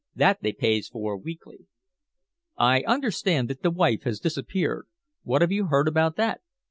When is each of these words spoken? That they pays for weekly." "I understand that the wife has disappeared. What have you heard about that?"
That 0.15 0.41
they 0.41 0.51
pays 0.51 0.87
for 0.87 1.15
weekly." 1.15 1.67
"I 2.57 2.81
understand 2.87 3.51
that 3.51 3.61
the 3.61 3.69
wife 3.69 4.01
has 4.01 4.19
disappeared. 4.19 4.87
What 5.21 5.43
have 5.43 5.51
you 5.51 5.67
heard 5.67 5.87
about 5.87 6.15
that?" 6.15 6.41